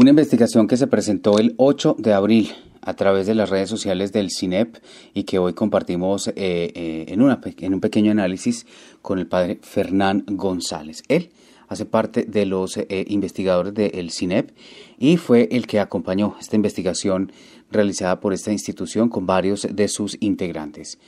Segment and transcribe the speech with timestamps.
[0.00, 4.12] Una investigación que se presentó el 8 de abril a través de las redes sociales
[4.12, 4.78] del CINEP
[5.12, 8.64] y que hoy compartimos eh, eh, en, un pequeño análisis
[9.02, 11.02] con el padre Fernán González.
[11.08, 11.32] Él
[11.68, 14.52] hace parte de los eh, investigadores del CINEP
[14.98, 17.30] y fue el que acompañó esta investigación
[17.70, 20.98] realizada por esta institución con varios de sus integrantes.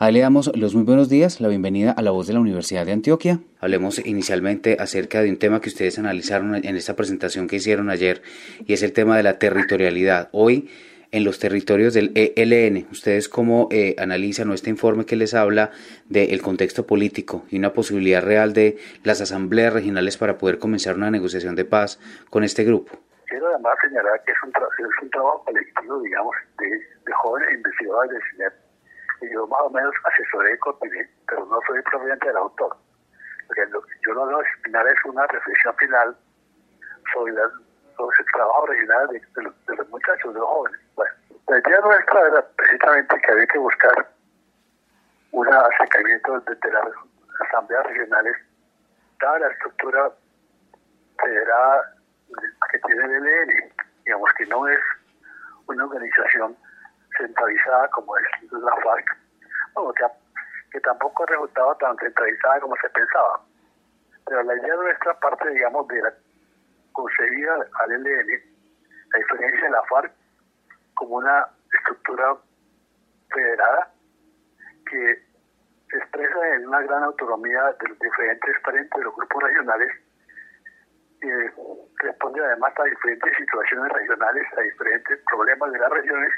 [0.00, 2.86] Ahí le damos los muy buenos días, la bienvenida a la voz de la Universidad
[2.86, 3.40] de Antioquia.
[3.58, 8.22] Hablemos inicialmente acerca de un tema que ustedes analizaron en esta presentación que hicieron ayer
[8.64, 10.28] y es el tema de la territorialidad.
[10.30, 10.70] Hoy
[11.10, 12.86] en los territorios del ELN.
[12.92, 15.72] ¿Ustedes cómo eh, analizan este informe que les habla
[16.08, 21.10] del contexto político y una posibilidad real de las asambleas regionales para poder comenzar una
[21.10, 21.98] negociación de paz
[22.30, 22.96] con este grupo?
[23.26, 28.20] Quiero además señalar que es un, es un trabajo colectivo, digamos, de, de jóvenes investigadores
[28.30, 28.67] CINEP
[29.20, 32.76] y yo más o menos asesoré y coordiné, pero no soy propiamente el autor.
[33.46, 33.62] Porque
[34.06, 36.16] yo lo que final es una reflexión final
[37.12, 37.50] sobre, las,
[37.96, 39.42] sobre el trabajo original de,
[39.76, 40.80] los, muchachos, de los jóvenes.
[40.94, 41.14] Bueno,
[41.48, 44.10] la idea nuestra era precisamente que había que buscar
[45.32, 46.84] un acercamiento desde las
[47.48, 48.36] asambleas regionales,
[49.20, 50.10] dada la estructura
[51.22, 51.80] federal
[52.70, 53.72] que tiene el ELN,
[54.04, 54.80] digamos que no es
[55.66, 56.56] una organización
[57.18, 59.16] centralizada como es la FARC,
[59.74, 60.04] bueno, que,
[60.72, 63.40] que tampoco ha resultado tan centralizada como se pensaba.
[64.26, 66.12] Pero la idea nuestra parte, digamos, de la
[66.92, 68.42] concebida al ELN,
[69.12, 70.12] la diferencia de la FARC
[70.94, 72.36] como una estructura
[73.30, 73.92] federada
[74.90, 75.22] que
[75.90, 79.92] se expresa en una gran autonomía de los diferentes frentes de los grupos regionales
[81.22, 81.30] y
[82.04, 86.32] responde además a diferentes situaciones regionales, a diferentes problemas de las regiones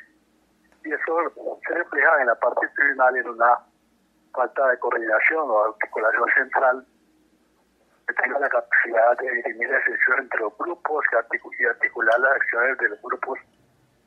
[0.85, 1.33] y eso
[1.67, 3.59] se refleja en la parte institucional en una
[4.33, 6.87] falta de coordinación o articulación central
[8.07, 11.05] que tenga la capacidad de dirimir la excepción entre los grupos
[11.59, 13.39] y articular las acciones de los grupos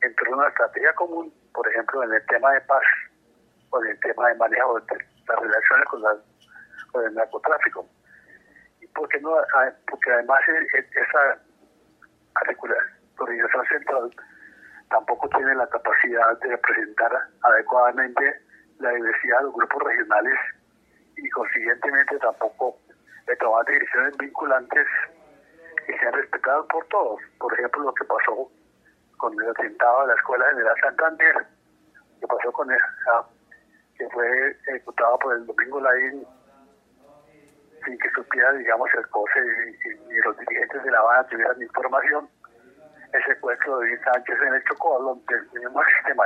[0.01, 2.83] entre una estrategia común, por ejemplo, en el tema de paz
[3.69, 6.03] o en el tema de manejo de las relaciones con,
[6.91, 7.87] con el narcotráfico.
[8.81, 11.39] Y porque, no, ah, porque además esa
[12.35, 14.11] articulación central
[14.93, 17.11] tampoco tiene la capacidad de representar
[17.41, 18.41] adecuadamente
[18.79, 20.39] la diversidad de los grupos regionales
[21.17, 22.77] y consiguientemente tampoco
[23.25, 24.87] de tomar decisiones vinculantes
[25.87, 27.19] que sean respetadas por todos.
[27.39, 28.51] Por ejemplo, lo que pasó
[29.17, 31.35] con el atentado a la Escuela General Santander,
[32.19, 33.25] que pasó con esa,
[33.97, 36.23] que fue ejecutado por el Domingo Laín
[37.83, 42.29] sin que supiera, digamos, el COSE y, y los dirigentes de La Habana tuvieran información
[43.13, 46.25] el secuestro de Sánchez en el Chocó, del mismo sistema.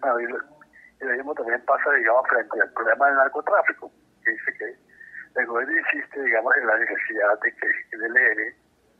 [0.00, 3.92] Bueno, y, lo, mismo también pasa, digamos, frente al problema del narcotráfico,
[4.24, 8.54] que dice que el gobierno insiste, digamos, en la necesidad de que el ELN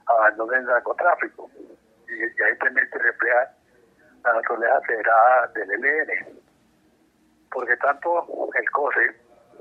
[0.06, 1.50] abandone el narcotráfico.
[2.08, 3.54] Y, ahí también se refleja
[4.24, 6.40] la naturaleza federada del ELN.
[7.50, 9.16] Porque tanto el COSE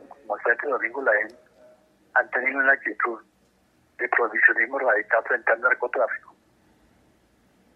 [0.09, 1.27] como el Frente Domingo Laén
[2.15, 3.23] han tenido una actitud
[3.97, 6.26] de prohibicionismo radical frente al narcotráfico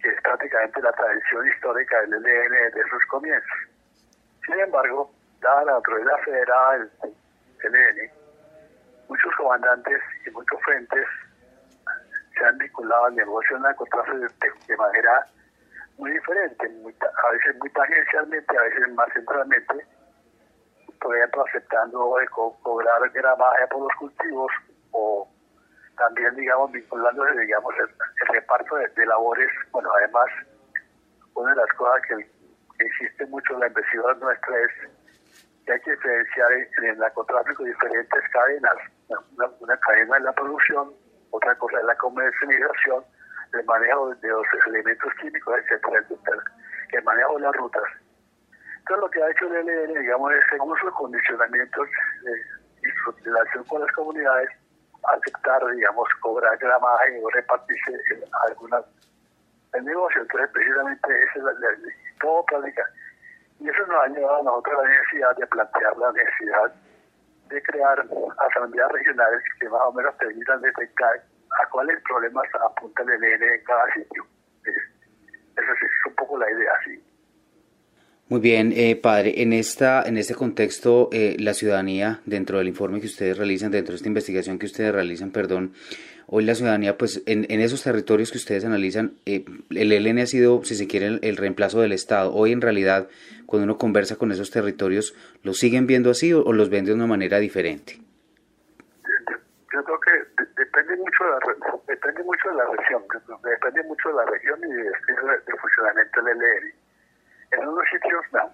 [0.01, 3.57] que es prácticamente la tradición histórica del ELN desde sus comienzos.
[4.45, 8.12] Sin embargo, dada la naturaleza federada del ELN,
[9.07, 11.06] muchos comandantes y muchos frentes
[12.38, 14.17] se han vinculado al negocio del narcotráfico
[14.67, 15.25] de, manera
[15.97, 19.85] muy diferente, a veces muy tangencialmente, a veces más centralmente,
[21.00, 22.16] por ejemplo, aceptando
[22.62, 24.51] cobrar gramaje por los cultivos
[26.01, 29.50] también, digamos, vinculándose, digamos, el, reparto de, labores.
[29.72, 30.25] Bueno, además,
[31.35, 32.41] una de las cosas que,
[32.84, 34.72] existe mucho en la investigación nuestra es
[35.63, 38.73] que hay que diferenciar en, el narcotráfico diferentes cadenas.
[39.59, 40.91] Una, cadena es la producción,
[41.29, 43.03] otra cosa es la comercialización,
[43.53, 46.03] el manejo de los elementos químicos, etcétera,
[46.94, 47.83] el manejo de las rutas.
[48.79, 51.88] Entonces, lo que ha hecho el ELN, digamos, es según sus condicionamientos
[52.81, 54.50] y su relación con las comunidades,
[55.03, 58.00] aceptar, digamos, cobrar gramaje o repartirse
[58.47, 58.85] algunas
[59.73, 60.22] el negocio.
[60.22, 61.53] Entonces, precisamente, esa es la,
[62.19, 62.89] todo práctica.
[63.59, 66.74] Y eso nos ha llevado a nosotros la necesidad de plantear la necesidad
[67.50, 68.06] de crear
[68.50, 71.21] asambleas regionales que más o menos permitan detectar
[71.59, 74.25] a cuáles problemas apunta el ELN en cada sitio.
[74.63, 77.11] Esa es un poco la idea, sí.
[78.31, 79.42] Muy bien, eh, padre.
[79.42, 83.92] En esta, en este contexto, eh, la ciudadanía, dentro del informe que ustedes realizan, dentro
[83.92, 85.74] de esta investigación que ustedes realizan, perdón,
[86.28, 90.63] hoy la ciudadanía, pues, en, esos territorios que ustedes analizan, eh, el ELN ha sido,
[90.63, 92.33] si se quiere, el, reemplazo del Estado.
[92.33, 93.10] Hoy, en realidad,
[93.48, 95.13] cuando uno conversa con esos territorios,
[95.44, 98.00] ¿los siguen viendo así o, los ven de una manera diferente?
[99.74, 103.04] Yo creo que depende mucho de la depende mucho de la región
[103.44, 106.81] depende mucho de la región y del de, funcionamiento del ELN
[107.62, 108.52] en unos sitios no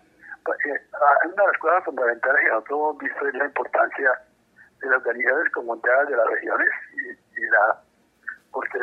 [0.66, 0.82] eh,
[1.26, 4.12] una de las cosas fundamentales que nosotros hemos visto es la importancia
[4.80, 6.70] de las organizaciones comunitarias de las regiones
[7.36, 7.82] y, la
[8.52, 8.80] porque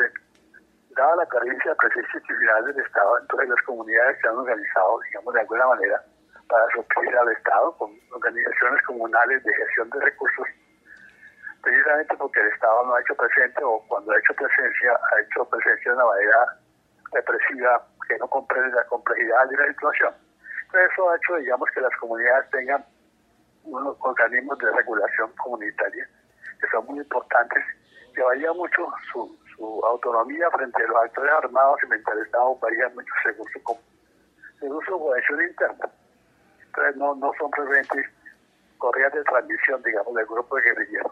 [0.95, 5.33] dada la carencia de presencia institucional del Estado entonces las comunidades se han organizado digamos
[5.33, 6.03] de alguna manera
[6.47, 10.47] para suplir al Estado con organizaciones comunales de gestión de recursos
[11.65, 15.49] precisamente porque el Estado no ha hecho presente o cuando ha hecho presencia, ha hecho
[15.49, 16.59] presencia de una manera
[17.11, 20.13] represiva que no comprende la complejidad de la situación.
[20.65, 22.85] Entonces eso ha hecho, digamos, que las comunidades tengan
[23.63, 26.07] unos organismos de regulación comunitaria
[26.59, 27.63] que son muy importantes,
[28.13, 32.55] que varía mucho su, su autonomía frente a los actores armados y frente al Estado
[32.61, 33.79] varía mucho según su,
[34.59, 35.89] según su cohesión interna.
[36.65, 38.05] Entonces no, no son presentes
[38.77, 41.11] correas de transmisión, digamos, del grupo de guerrilleros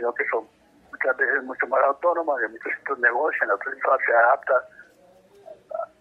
[0.00, 0.48] sino que son
[0.90, 3.74] muchas veces mucho más autónomas, de muchos sitios negocian, otros
[4.06, 4.54] se adapta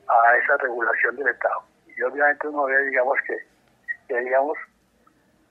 [0.10, 1.64] a esa regulación del Estado.
[1.96, 4.58] Y obviamente uno ve, digamos, que, digamos,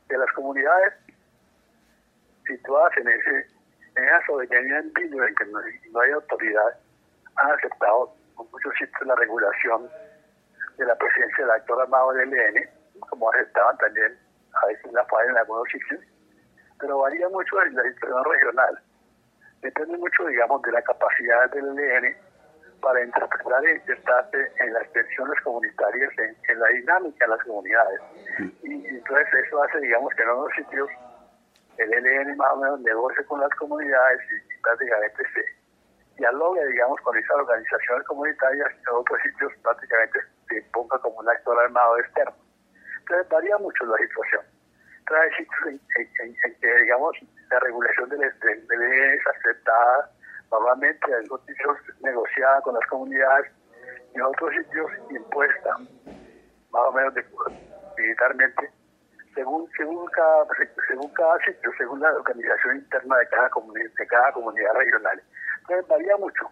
[0.09, 0.95] que las comunidades
[2.47, 3.59] situadas en ese
[3.97, 6.79] en esa soberanía en en que no, hay autoridad,
[7.37, 9.91] han aceptado con muchos sitios la regulación
[10.77, 12.71] de la presencia del actor armado del ELN,
[13.11, 14.17] como aceptaban también
[14.53, 16.01] a veces la FAE en algunos sitios,
[16.79, 18.79] pero varía mucho de la situación regional.
[19.63, 22.17] Depende mucho, digamos, de la capacidad del ELN
[22.81, 28.01] para interpretar e insertarse en las tensiones comunitarias, en, la dinámica de las comunidades.
[28.63, 30.89] Y, entonces eso hace, digamos, que en unos sitios
[31.79, 35.45] el ELN más o menos negocia con las comunidades y, prácticamente se
[36.17, 41.29] dialoga, digamos, con esas organizaciones comunitarias y en otros sitios prácticamente se ponga como un
[41.29, 42.35] actor armado externo.
[43.01, 44.43] Entonces varía mucho la situación
[45.09, 47.17] trae sitios en, que, digamos,
[47.51, 50.11] la regulación del, del, es aceptada
[50.51, 53.53] normalmente, en algunos sitios negociada con las comunidades,
[54.15, 55.79] y en otros sitios impuesta,
[56.71, 57.15] más o menos
[57.97, 58.71] militarmente,
[59.35, 60.47] según, según, cada,
[60.89, 65.23] según cada sitio, según la organización interna de cada, comunidad, de cada comunidad regional.
[65.61, 66.51] Entonces varía mucho.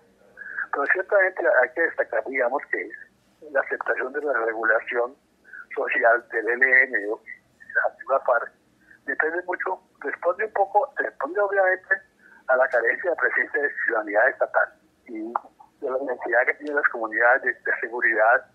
[0.72, 2.90] Pero ciertamente hay que destacar, digamos, que
[3.50, 5.16] la aceptación de la regulación
[5.74, 7.18] social del ELN
[8.08, 8.50] la parte
[9.04, 11.94] depende mucho, responde un poco, responde obviamente
[12.48, 14.68] a la carencia de presencia de ciudadanía estatal
[15.06, 15.32] y
[15.80, 18.46] de la necesidad que tienen las comunidades de, seguridad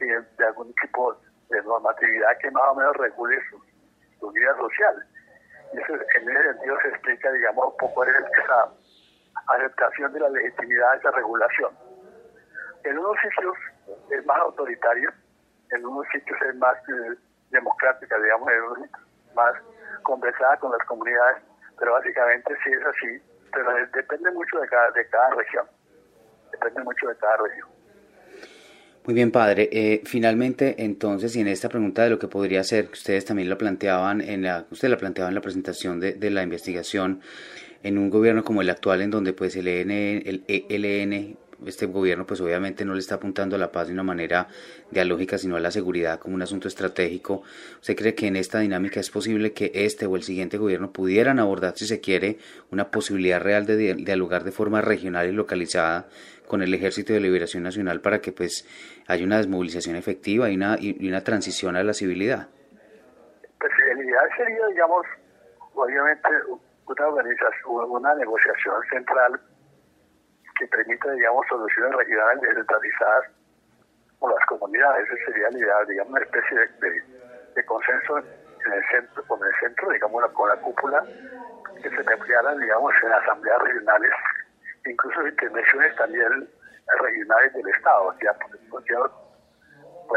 [0.00, 1.16] y de, algún tipo
[1.48, 5.06] de normatividad que más o menos regule su, vida social.
[5.72, 8.68] Y eso, en ese sentido se explica, digamos, un poco esa
[9.46, 11.74] aceptación de la legitimidad de esa regulación.
[12.84, 13.56] En unos sitios
[14.10, 15.10] es más autoritario,
[15.70, 17.16] en unos sitios es más eh,
[17.50, 18.50] democrática, digamos,
[19.34, 19.54] más
[20.02, 21.42] conversada con las comunidades,
[21.78, 25.66] pero básicamente sí es así, pero depende mucho de cada, de cada región,
[26.52, 27.68] depende mucho de cada región.
[29.04, 29.68] Muy bien, padre.
[29.72, 33.56] Eh, finalmente, entonces, y en esta pregunta de lo que podría ser, ustedes también lo
[33.56, 37.22] planteaban en la, usted la planteaba en la presentación de, la investigación,
[37.82, 42.26] en un gobierno como el actual, en donde pues el ELN, el ELN este gobierno
[42.26, 44.48] pues obviamente no le está apuntando a la paz de una manera
[44.90, 47.42] dialógica, sino a la seguridad como un asunto estratégico.
[47.80, 51.38] ¿Usted cree que en esta dinámica es posible que este o el siguiente gobierno pudieran
[51.38, 52.38] abordar, si se quiere,
[52.70, 56.08] una posibilidad real de dialogar de forma regional y localizada
[56.46, 58.66] con el Ejército de Liberación Nacional para que pues
[59.06, 62.48] haya una desmovilización efectiva y una, y una transición a la civilidad?
[63.60, 65.06] Pues el ideal sería, digamos,
[65.74, 66.28] obviamente
[66.86, 69.40] una organización, una negociación central
[70.60, 73.24] que permita, digamos, soluciones regionales descentralizadas
[74.18, 75.08] por las comunidades.
[75.08, 76.58] Ese sería la idea, digamos, una especie
[77.54, 81.02] de, consenso en el centro, con el centro, digamos, con la cúpula,
[81.82, 84.10] que se empleara, digamos, en asambleas regionales,
[84.84, 86.48] incluso intervenciones también
[87.00, 88.34] regionales del Estado, ya,
[88.68, 88.84] por,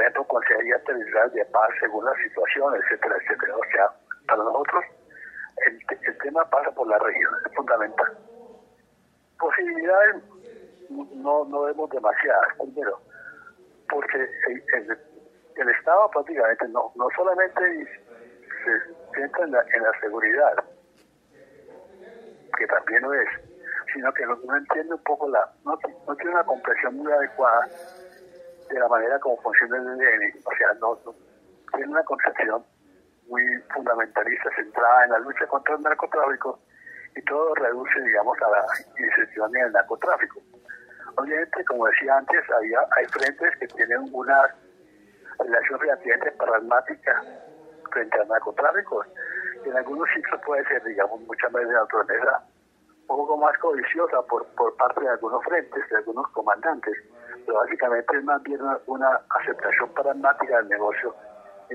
[0.02, 3.56] ejemplo, consejería territorial de paz según la situación, etcétera, etcétera.
[3.56, 3.88] O sea,
[4.28, 4.84] para nosotros
[5.68, 8.18] el, el tema pasa por la región, es fundamental.
[9.38, 10.24] Posibilidades
[11.16, 13.00] no, no vemos demasiadas, primero,
[13.90, 14.28] porque
[14.74, 17.86] el, Estado prácticamente no, no solamente
[18.66, 20.64] se centra en la, en la seguridad,
[22.58, 23.30] que también lo es,
[23.94, 27.68] sino que no, entiende un poco la, no, no, tiene una comprensión muy adecuada
[28.70, 31.00] de la manera como funciona el ELN, o sea, no,
[31.74, 32.64] tiene una concepción
[33.28, 36.60] muy fundamentalista centrada en la lucha contra el narcotráfico
[37.16, 38.66] y todo reduce, digamos, a la
[38.98, 40.42] inserción en el narcotráfico.
[41.16, 44.56] Obviamente, como decía antes, había, hay frentes que tienen una
[45.40, 47.24] relación relativamente pragmática
[47.92, 49.06] frente al narcotráfico.
[49.66, 52.44] En algunos sitios puede ser, digamos, mucha más de naturaleza
[53.08, 56.96] un poco más codiciosa por, por parte de algunos frentes, de algunos comandantes,
[57.46, 61.14] pero básicamente es más bien una, aceptación pragmática del negocio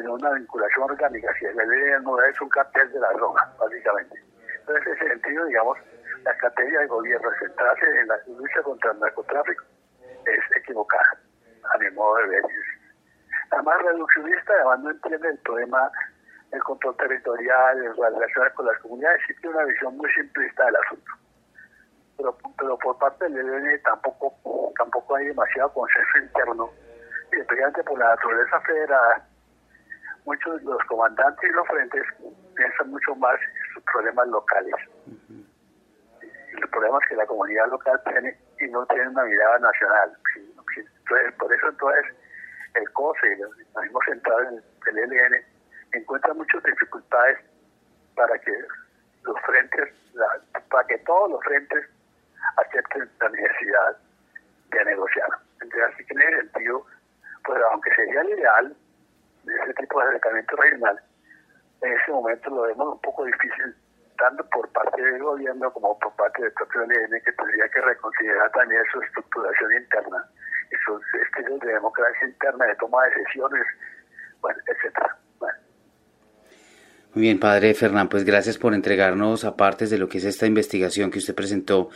[0.02, 1.32] no una vinculación orgánica.
[1.38, 1.56] Si el
[2.02, 4.22] no es un cartel de la droga, básicamente.
[4.60, 5.78] Entonces, en ese sentido, digamos,
[6.24, 9.64] la estrategia del gobierno centrarse en la lucha contra el narcotráfico
[10.26, 11.20] es equivocada,
[11.74, 12.42] a mi modo de ver.
[13.50, 15.90] Además, reduccionista, además no entiende el problema
[16.50, 20.76] del control territorial, en relaciones con las comunidades, y tiene una visión muy simplista del
[20.76, 21.12] asunto.
[22.16, 26.70] Pero, pero por parte del ELN tampoco, tampoco hay demasiado consenso interno,
[27.32, 29.28] especialmente por la naturaleza federada.
[30.24, 32.02] Muchos de los comandantes y los frentes
[32.54, 34.74] piensan mucho más en sus problemas locales
[36.62, 40.16] el problema es que la comunidad local tiene y no tiene una mirada nacional.
[40.36, 42.04] Entonces, por eso entonces
[42.74, 43.50] el COSE y los
[43.82, 45.44] mismos centrales del ELN
[45.92, 47.38] encuentran muchas dificultades
[48.14, 48.52] para que
[49.22, 49.94] los frentes,
[50.70, 51.86] para que todos los frentes
[52.56, 53.96] acepten la necesidad
[54.70, 55.28] de negociar.
[55.60, 56.86] Entonces, así que en ese sentido,
[57.44, 58.76] pues aunque sería el ideal
[59.44, 61.00] de ese tipo de acercamiento regional,
[61.82, 63.74] en ese momento lo vemos un poco difícil
[64.18, 68.50] tanto por parte del gobierno como por parte del propio ELN, que tendría que reconsiderar
[68.52, 70.24] también su estructuración interna
[70.84, 73.62] sus estilos de democracia interna, de toma de decisiones,
[74.40, 75.16] bueno, etcétera.
[77.14, 81.10] Muy bien, padre Fernán, pues gracias por entregarnos apartes de lo que es esta investigación
[81.10, 81.88] que usted presentó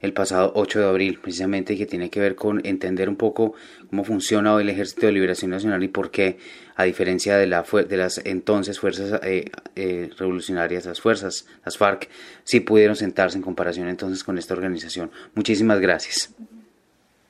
[0.00, 3.54] el pasado 8 de abril, precisamente que tiene que ver con entender un poco
[3.88, 6.38] cómo funciona hoy el Ejército de Liberación Nacional y por qué,
[6.76, 12.08] a diferencia de, la, de las entonces fuerzas eh, eh, revolucionarias, las fuerzas, las FARC,
[12.44, 15.10] sí pudieron sentarse en comparación entonces con esta organización.
[15.34, 16.34] Muchísimas gracias.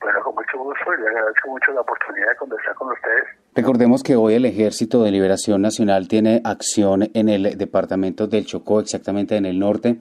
[0.01, 3.23] Bueno, con mucho gusto y le agradezco mucho la oportunidad de conversar con ustedes.
[3.55, 8.79] Recordemos que hoy el Ejército de Liberación Nacional tiene acción en el departamento del Chocó,
[8.79, 9.97] exactamente en el norte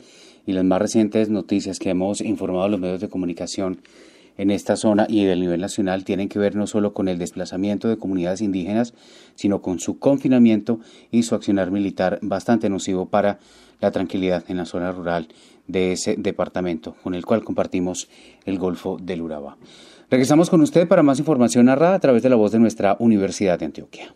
[0.47, 3.81] y las más recientes noticias que hemos informado a los medios de comunicación
[4.39, 7.89] en esta zona y del nivel nacional tienen que ver no solo con el desplazamiento
[7.89, 8.95] de comunidades indígenas,
[9.35, 13.39] sino con su confinamiento y su accionar militar bastante nocivo para
[13.81, 15.29] la tranquilidad en la zona rural
[15.67, 18.09] de ese departamento, con el cual compartimos
[18.45, 19.57] el Golfo del Urabá.
[20.09, 23.59] Regresamos con usted para más información narrada a través de la voz de nuestra Universidad
[23.59, 24.15] de Antioquia.